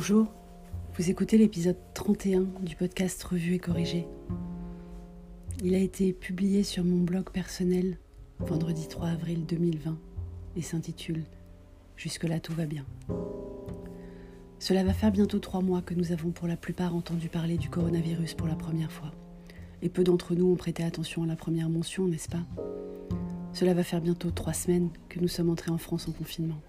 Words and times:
Bonjour, 0.00 0.28
vous 0.96 1.10
écoutez 1.10 1.38
l'épisode 1.38 1.76
31 1.94 2.42
du 2.62 2.76
podcast 2.76 3.20
Revue 3.24 3.54
et 3.54 3.58
Corrigé. 3.58 4.06
Il 5.60 5.74
a 5.74 5.78
été 5.78 6.12
publié 6.12 6.62
sur 6.62 6.84
mon 6.84 7.02
blog 7.02 7.30
personnel 7.30 7.98
vendredi 8.38 8.86
3 8.86 9.08
avril 9.08 9.44
2020 9.44 9.98
et 10.54 10.62
s'intitule 10.62 11.24
Jusque-là 11.96 12.38
tout 12.38 12.52
va 12.52 12.66
bien. 12.66 12.86
Cela 14.60 14.84
va 14.84 14.92
faire 14.92 15.10
bientôt 15.10 15.40
trois 15.40 15.62
mois 15.62 15.82
que 15.82 15.94
nous 15.94 16.12
avons 16.12 16.30
pour 16.30 16.46
la 16.46 16.56
plupart 16.56 16.94
entendu 16.94 17.28
parler 17.28 17.56
du 17.58 17.68
coronavirus 17.68 18.34
pour 18.34 18.46
la 18.46 18.54
première 18.54 18.92
fois. 18.92 19.10
Et 19.82 19.88
peu 19.88 20.04
d'entre 20.04 20.36
nous 20.36 20.46
ont 20.46 20.56
prêté 20.56 20.84
attention 20.84 21.24
à 21.24 21.26
la 21.26 21.34
première 21.34 21.70
mention, 21.70 22.06
n'est-ce 22.06 22.28
pas? 22.28 22.46
Cela 23.52 23.74
va 23.74 23.82
faire 23.82 24.00
bientôt 24.00 24.30
trois 24.30 24.52
semaines 24.52 24.90
que 25.08 25.18
nous 25.18 25.26
sommes 25.26 25.50
entrés 25.50 25.72
en 25.72 25.78
France 25.78 26.06
en 26.06 26.12
confinement 26.12 26.60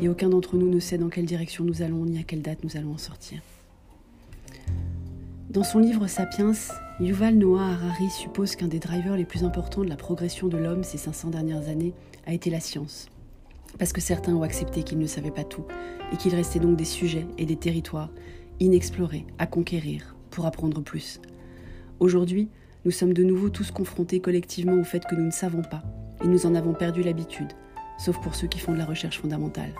et 0.00 0.08
aucun 0.08 0.28
d'entre 0.28 0.56
nous 0.56 0.68
ne 0.68 0.80
sait 0.80 0.98
dans 0.98 1.08
quelle 1.08 1.26
direction 1.26 1.64
nous 1.64 1.82
allons 1.82 2.04
ni 2.04 2.18
à 2.18 2.22
quelle 2.22 2.42
date 2.42 2.64
nous 2.64 2.76
allons 2.76 2.92
en 2.92 2.98
sortir. 2.98 3.40
Dans 5.50 5.64
son 5.64 5.80
livre 5.80 6.06
Sapiens, 6.06 6.52
Yuval 6.98 7.36
Noah 7.36 7.72
Harari 7.72 8.08
suppose 8.08 8.56
qu'un 8.56 8.68
des 8.68 8.78
drivers 8.78 9.16
les 9.16 9.26
plus 9.26 9.44
importants 9.44 9.82
de 9.84 9.88
la 9.88 9.96
progression 9.96 10.48
de 10.48 10.56
l'homme 10.56 10.82
ces 10.82 10.96
500 10.96 11.28
dernières 11.28 11.68
années 11.68 11.92
a 12.26 12.32
été 12.32 12.48
la 12.48 12.60
science. 12.60 13.08
Parce 13.78 13.92
que 13.92 14.00
certains 14.00 14.34
ont 14.34 14.42
accepté 14.42 14.82
qu'ils 14.82 14.98
ne 14.98 15.06
savaient 15.06 15.30
pas 15.30 15.44
tout 15.44 15.64
et 16.12 16.16
qu'il 16.16 16.34
restait 16.34 16.58
donc 16.58 16.76
des 16.76 16.86
sujets 16.86 17.26
et 17.36 17.44
des 17.44 17.56
territoires 17.56 18.10
inexplorés 18.60 19.26
à 19.38 19.46
conquérir 19.46 20.16
pour 20.30 20.46
apprendre 20.46 20.80
plus. 20.80 21.20
Aujourd'hui, 22.00 22.48
nous 22.84 22.90
sommes 22.90 23.12
de 23.12 23.22
nouveau 23.22 23.50
tous 23.50 23.70
confrontés 23.70 24.20
collectivement 24.20 24.74
au 24.80 24.84
fait 24.84 25.04
que 25.04 25.14
nous 25.14 25.26
ne 25.26 25.30
savons 25.30 25.62
pas 25.62 25.82
et 26.24 26.28
nous 26.28 26.46
en 26.46 26.54
avons 26.54 26.72
perdu 26.72 27.02
l'habitude, 27.02 27.52
sauf 28.02 28.20
pour 28.20 28.34
ceux 28.34 28.48
qui 28.48 28.58
font 28.58 28.72
de 28.72 28.78
la 28.78 28.84
recherche 28.84 29.20
fondamentale. 29.20 29.74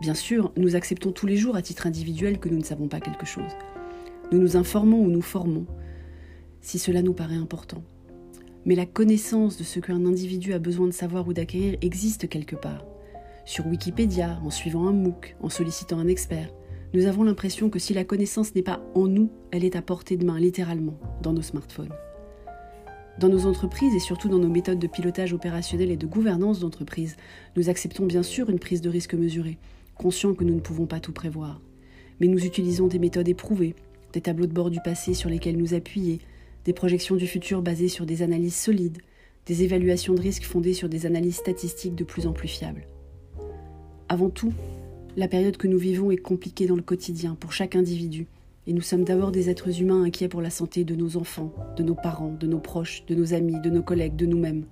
Bien 0.00 0.14
sûr, 0.14 0.52
nous 0.56 0.76
acceptons 0.76 1.12
tous 1.12 1.26
les 1.26 1.36
jours 1.36 1.56
à 1.56 1.62
titre 1.62 1.86
individuel 1.86 2.38
que 2.38 2.48
nous 2.48 2.58
ne 2.58 2.64
savons 2.64 2.88
pas 2.88 3.00
quelque 3.00 3.26
chose. 3.26 3.52
Nous 4.32 4.38
nous 4.38 4.56
informons 4.56 5.00
ou 5.00 5.10
nous 5.10 5.22
formons, 5.22 5.66
si 6.60 6.78
cela 6.78 7.02
nous 7.02 7.12
paraît 7.12 7.36
important. 7.36 7.82
Mais 8.64 8.74
la 8.74 8.86
connaissance 8.86 9.56
de 9.56 9.64
ce 9.64 9.80
qu'un 9.80 10.06
individu 10.06 10.52
a 10.52 10.58
besoin 10.58 10.86
de 10.86 10.92
savoir 10.92 11.26
ou 11.28 11.32
d'acquérir 11.32 11.78
existe 11.82 12.28
quelque 12.28 12.56
part. 12.56 12.84
Sur 13.44 13.66
Wikipédia, 13.66 14.38
en 14.44 14.50
suivant 14.50 14.88
un 14.88 14.92
MOOC, 14.92 15.36
en 15.40 15.48
sollicitant 15.48 15.98
un 15.98 16.08
expert, 16.08 16.52
nous 16.94 17.06
avons 17.06 17.24
l'impression 17.24 17.68
que 17.68 17.78
si 17.78 17.92
la 17.92 18.04
connaissance 18.04 18.54
n'est 18.54 18.62
pas 18.62 18.80
en 18.94 19.06
nous, 19.06 19.30
elle 19.50 19.64
est 19.64 19.76
à 19.76 19.82
portée 19.82 20.16
de 20.16 20.24
main, 20.24 20.38
littéralement, 20.38 20.98
dans 21.22 21.32
nos 21.32 21.42
smartphones. 21.42 21.92
Dans 23.18 23.28
nos 23.28 23.46
entreprises 23.46 23.96
et 23.96 23.98
surtout 23.98 24.28
dans 24.28 24.38
nos 24.38 24.48
méthodes 24.48 24.78
de 24.78 24.86
pilotage 24.86 25.32
opérationnel 25.32 25.90
et 25.90 25.96
de 25.96 26.06
gouvernance 26.06 26.60
d'entreprise, 26.60 27.16
nous 27.56 27.68
acceptons 27.68 28.06
bien 28.06 28.22
sûr 28.22 28.48
une 28.48 28.60
prise 28.60 28.80
de 28.80 28.88
risque 28.88 29.14
mesurée, 29.14 29.58
conscients 29.96 30.34
que 30.34 30.44
nous 30.44 30.54
ne 30.54 30.60
pouvons 30.60 30.86
pas 30.86 31.00
tout 31.00 31.12
prévoir. 31.12 31.60
Mais 32.20 32.28
nous 32.28 32.44
utilisons 32.44 32.86
des 32.86 33.00
méthodes 33.00 33.28
éprouvées, 33.28 33.74
des 34.12 34.20
tableaux 34.20 34.46
de 34.46 34.52
bord 34.52 34.70
du 34.70 34.80
passé 34.80 35.14
sur 35.14 35.30
lesquels 35.30 35.56
nous 35.56 35.74
appuyer, 35.74 36.20
des 36.64 36.72
projections 36.72 37.16
du 37.16 37.26
futur 37.26 37.60
basées 37.60 37.88
sur 37.88 38.06
des 38.06 38.22
analyses 38.22 38.54
solides, 38.54 38.98
des 39.46 39.64
évaluations 39.64 40.14
de 40.14 40.20
risque 40.20 40.44
fondées 40.44 40.74
sur 40.74 40.88
des 40.88 41.04
analyses 41.04 41.36
statistiques 41.36 41.96
de 41.96 42.04
plus 42.04 42.28
en 42.28 42.32
plus 42.32 42.46
fiables. 42.46 42.86
Avant 44.08 44.30
tout, 44.30 44.52
la 45.16 45.26
période 45.26 45.56
que 45.56 45.66
nous 45.66 45.78
vivons 45.78 46.12
est 46.12 46.18
compliquée 46.18 46.68
dans 46.68 46.76
le 46.76 46.82
quotidien 46.82 47.34
pour 47.34 47.52
chaque 47.52 47.74
individu 47.74 48.28
et 48.68 48.74
nous 48.74 48.82
sommes 48.82 49.04
d'abord 49.04 49.32
des 49.32 49.48
êtres 49.48 49.80
humains 49.80 50.02
inquiets 50.02 50.28
pour 50.28 50.42
la 50.42 50.50
santé 50.50 50.84
de 50.84 50.94
nos 50.94 51.16
enfants, 51.16 51.54
de 51.78 51.82
nos 51.82 51.94
parents, 51.94 52.36
de 52.38 52.46
nos 52.46 52.58
proches, 52.58 53.02
de 53.06 53.14
nos 53.14 53.32
amis, 53.32 53.58
de 53.62 53.70
nos 53.70 53.82
collègues, 53.82 54.14
de 54.14 54.26
nous-mêmes. 54.26 54.66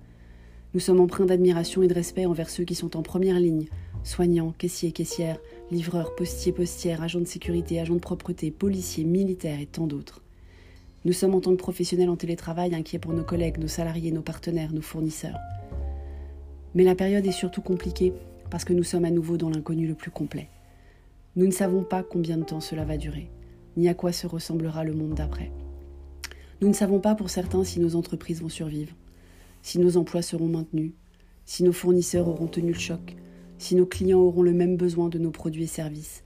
Nous 0.75 0.79
sommes 0.79 0.99
empreints 0.99 1.25
d'admiration 1.25 1.81
et 1.81 1.87
de 1.87 1.95
respect 1.95 2.27
envers 2.27 2.51
ceux 2.51 2.63
qui 2.63 2.75
sont 2.75 2.95
en 2.95 3.01
première 3.01 3.39
ligne, 3.39 3.65
soignants, 4.03 4.53
caissiers, 4.59 4.91
caissières, 4.91 5.39
livreurs, 5.71 6.13
postiers, 6.13 6.51
postières, 6.51 7.01
agents 7.01 7.21
de 7.21 7.25
sécurité, 7.25 7.79
agents 7.79 7.95
de 7.95 7.99
propreté, 7.99 8.51
policiers, 8.51 9.03
militaires 9.03 9.59
et 9.59 9.65
tant 9.65 9.87
d'autres. 9.87 10.21
Nous 11.03 11.13
sommes 11.13 11.33
en 11.33 11.41
tant 11.41 11.53
que 11.53 11.55
professionnels 11.55 12.11
en 12.11 12.17
télétravail 12.17 12.75
inquiets 12.75 12.99
pour 12.99 13.13
nos 13.13 13.23
collègues, 13.23 13.57
nos 13.57 13.67
salariés, 13.67 14.11
nos 14.11 14.21
partenaires, 14.21 14.73
nos 14.73 14.81
fournisseurs. 14.81 15.39
Mais 16.75 16.83
la 16.83 16.93
période 16.93 17.25
est 17.25 17.31
surtout 17.31 17.63
compliquée 17.63 18.13
parce 18.51 18.63
que 18.63 18.73
nous 18.73 18.83
sommes 18.83 19.05
à 19.05 19.11
nouveau 19.11 19.37
dans 19.37 19.49
l'inconnu 19.49 19.87
le 19.87 19.95
plus 19.95 20.11
complet. 20.11 20.49
Nous 21.35 21.47
ne 21.47 21.51
savons 21.51 21.81
pas 21.81 22.03
combien 22.03 22.37
de 22.37 22.43
temps 22.43 22.61
cela 22.61 22.85
va 22.85 22.97
durer 22.97 23.31
ni 23.77 23.87
à 23.87 23.93
quoi 23.93 24.11
se 24.11 24.27
ressemblera 24.27 24.83
le 24.83 24.93
monde 24.93 25.13
d'après. 25.13 25.51
Nous 26.59 26.67
ne 26.67 26.73
savons 26.73 26.99
pas 26.99 27.15
pour 27.15 27.29
certains 27.29 27.63
si 27.63 27.79
nos 27.79 27.95
entreprises 27.95 28.41
vont 28.41 28.49
survivre, 28.49 28.95
si 29.61 29.79
nos 29.79 29.95
emplois 29.95 30.23
seront 30.23 30.47
maintenus, 30.47 30.93
si 31.45 31.63
nos 31.63 31.71
fournisseurs 31.71 32.27
auront 32.27 32.47
tenu 32.47 32.73
le 32.73 32.79
choc, 32.79 33.15
si 33.59 33.75
nos 33.75 33.85
clients 33.85 34.19
auront 34.19 34.41
le 34.41 34.53
même 34.53 34.75
besoin 34.75 35.09
de 35.09 35.19
nos 35.19 35.31
produits 35.31 35.63
et 35.63 35.67
services, 35.67 36.23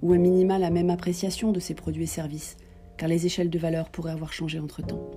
ou 0.00 0.12
à 0.12 0.16
minima 0.16 0.58
la 0.58 0.70
même 0.70 0.90
appréciation 0.90 1.52
de 1.52 1.60
ces 1.60 1.74
produits 1.74 2.04
et 2.04 2.06
services, 2.06 2.56
car 2.96 3.08
les 3.08 3.26
échelles 3.26 3.50
de 3.50 3.58
valeur 3.58 3.90
pourraient 3.90 4.12
avoir 4.12 4.32
changé 4.32 4.60
entre-temps. 4.60 5.10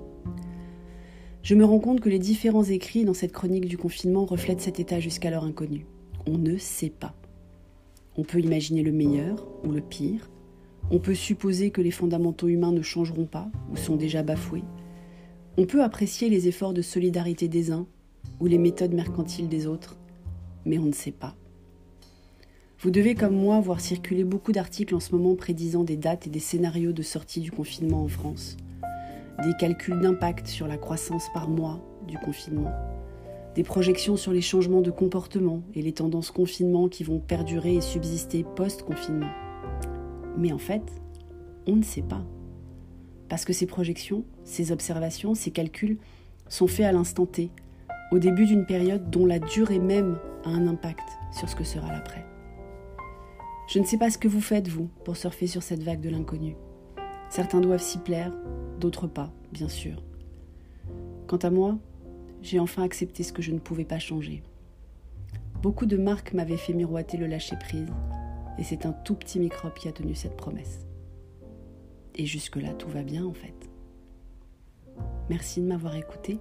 Je 1.43 1.53
me 1.53 1.63
rends 1.63 1.79
compte 1.79 2.01
que 2.01 2.09
les 2.09 2.17
différents 2.17 2.63
écrits 2.63 3.05
dans 3.05 3.13
cette 3.13 3.31
chronique 3.31 3.67
du 3.67 3.77
confinement 3.77 4.25
reflètent 4.25 4.61
cet 4.61 4.79
état 4.79 4.99
jusqu'alors 4.99 5.43
inconnu. 5.43 5.85
On 6.25 6.39
ne 6.39 6.57
sait 6.57 6.89
pas. 6.89 7.13
On 8.17 8.23
peut 8.23 8.39
imaginer 8.39 8.81
le 8.81 8.91
meilleur 8.91 9.47
ou 9.63 9.71
le 9.71 9.81
pire, 9.81 10.27
on 10.91 10.99
peut 10.99 11.15
supposer 11.15 11.71
que 11.71 11.81
les 11.81 11.91
fondamentaux 11.91 12.47
humains 12.47 12.71
ne 12.71 12.81
changeront 12.81 13.25
pas 13.25 13.49
ou 13.71 13.75
sont 13.77 13.95
déjà 13.95 14.23
bafoués. 14.23 14.63
On 15.57 15.65
peut 15.65 15.83
apprécier 15.83 16.29
les 16.29 16.47
efforts 16.47 16.73
de 16.73 16.81
solidarité 16.81 17.47
des 17.47 17.71
uns 17.71 17.87
ou 18.39 18.47
les 18.47 18.57
méthodes 18.57 18.93
mercantiles 18.93 19.47
des 19.47 19.67
autres, 19.67 19.97
mais 20.65 20.77
on 20.77 20.85
ne 20.85 20.93
sait 20.93 21.11
pas. 21.11 21.35
Vous 22.79 22.91
devez, 22.91 23.15
comme 23.15 23.35
moi, 23.35 23.59
voir 23.61 23.79
circuler 23.79 24.23
beaucoup 24.23 24.51
d'articles 24.51 24.93
en 24.93 24.99
ce 24.99 25.15
moment 25.15 25.35
prédisant 25.35 25.83
des 25.83 25.95
dates 25.95 26.27
et 26.27 26.29
des 26.29 26.39
scénarios 26.39 26.91
de 26.91 27.01
sortie 27.01 27.39
du 27.39 27.51
confinement 27.51 28.03
en 28.03 28.07
France, 28.07 28.57
des 29.43 29.53
calculs 29.57 29.99
d'impact 30.01 30.47
sur 30.47 30.67
la 30.67 30.77
croissance 30.77 31.27
par 31.33 31.49
mois 31.49 31.79
du 32.07 32.17
confinement, 32.17 32.71
des 33.55 33.63
projections 33.63 34.17
sur 34.17 34.33
les 34.33 34.41
changements 34.41 34.81
de 34.81 34.91
comportement 34.91 35.63
et 35.73 35.81
les 35.81 35.93
tendances 35.93 36.31
confinement 36.31 36.89
qui 36.89 37.03
vont 37.03 37.19
perdurer 37.19 37.75
et 37.75 37.81
subsister 37.81 38.45
post-confinement. 38.55 39.44
Mais 40.37 40.51
en 40.51 40.57
fait, 40.57 40.83
on 41.67 41.75
ne 41.75 41.83
sait 41.83 42.01
pas. 42.01 42.23
Parce 43.29 43.45
que 43.45 43.53
ces 43.53 43.65
projections, 43.65 44.23
ces 44.43 44.71
observations, 44.71 45.33
ces 45.33 45.51
calculs 45.51 45.97
sont 46.47 46.67
faits 46.67 46.85
à 46.85 46.91
l'instant 46.91 47.25
T, 47.25 47.51
au 48.11 48.19
début 48.19 48.45
d'une 48.45 48.65
période 48.65 49.09
dont 49.09 49.25
la 49.25 49.39
durée 49.39 49.79
même 49.79 50.19
a 50.43 50.49
un 50.49 50.67
impact 50.67 51.07
sur 51.31 51.49
ce 51.49 51.55
que 51.55 51.63
sera 51.63 51.91
l'après. 51.91 52.25
Je 53.67 53.79
ne 53.79 53.85
sais 53.85 53.97
pas 53.97 54.11
ce 54.11 54.19
que 54.19 54.27
vous 54.27 54.41
faites, 54.41 54.67
vous, 54.67 54.89
pour 55.03 55.17
surfer 55.17 55.47
sur 55.47 55.63
cette 55.63 55.81
vague 55.81 56.01
de 56.01 56.09
l'inconnu. 56.09 56.55
Certains 57.29 57.61
doivent 57.61 57.81
s'y 57.81 57.97
plaire, 57.97 58.31
d'autres 58.79 59.07
pas, 59.07 59.33
bien 59.51 59.67
sûr. 59.67 60.03
Quant 61.25 61.37
à 61.37 61.49
moi, 61.49 61.79
j'ai 62.43 62.59
enfin 62.59 62.83
accepté 62.83 63.23
ce 63.23 63.33
que 63.33 63.41
je 63.41 63.51
ne 63.51 63.57
pouvais 63.57 63.85
pas 63.85 63.97
changer. 63.97 64.43
Beaucoup 65.63 65.87
de 65.87 65.97
marques 65.97 66.33
m'avaient 66.33 66.57
fait 66.57 66.73
miroiter 66.73 67.17
le 67.17 67.25
lâcher-prise, 67.25 67.91
et 68.57 68.63
c'est 68.63 68.85
un 68.85 68.93
tout 68.93 69.15
petit 69.15 69.39
microbe 69.39 69.73
qui 69.73 69.87
a 69.87 69.91
tenu 69.91 70.15
cette 70.15 70.37
promesse. 70.37 70.85
Et 72.15 72.25
jusque-là, 72.25 72.73
tout 72.73 72.89
va 72.89 73.03
bien 73.03 73.25
en 73.25 73.33
fait. 73.33 73.69
Merci 75.29 75.61
de 75.61 75.67
m'avoir 75.67 75.95
écouté. 75.95 76.39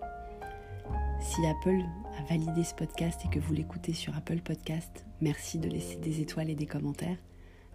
Si 1.21 1.45
Apple 1.47 1.83
a 2.19 2.25
validé 2.29 2.65
ce 2.65 2.75
podcast 2.75 3.21
et 3.25 3.29
que 3.29 3.41
vous 3.41 3.55
l'écoutez 3.55 3.93
sur 3.93 4.17
Apple 4.17 4.41
Podcast, 4.41 5.05
merci 5.21 5.59
de 5.59 5.69
laisser 5.69 5.97
des 5.97 6.21
étoiles 6.21 6.51
et 6.51 6.55
des 6.55 6.67
commentaires. 6.67 7.17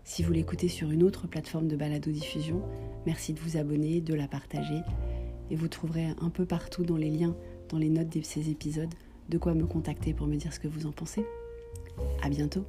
Si 0.04 0.24
vous 0.24 0.32
l'écoutez 0.32 0.70
sur 0.70 0.92
une 0.92 1.04
autre 1.04 1.28
plateforme 1.28 1.68
de 1.68 1.76
balado-diffusion, 1.76 2.62
merci 3.06 3.34
de 3.34 3.40
vous 3.40 3.58
abonner, 3.58 4.02
de 4.02 4.14
la 4.14 4.28
partager. 4.28 4.82
Et 5.52 5.56
vous 5.56 5.68
trouverez 5.68 6.08
un 6.22 6.30
peu 6.30 6.46
partout 6.46 6.84
dans 6.84 6.98
les 6.98 7.10
liens, 7.10 7.36
dans 7.70 7.78
les 7.78 7.90
notes 7.90 8.10
de 8.10 8.22
ces 8.22 8.50
épisodes, 8.50 8.94
de 9.30 9.38
quoi 9.38 9.54
me 9.54 9.66
contacter 9.66 10.14
pour 10.14 10.28
me 10.28 10.36
dire 10.36 10.54
ce 10.54 10.60
que 10.60 10.68
vous 10.68 10.86
en 10.86 10.92
pensez. 10.92 11.26
À 12.22 12.30
bientôt! 12.30 12.66